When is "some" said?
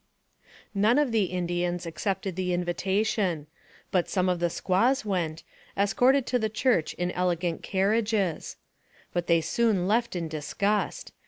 4.09-4.29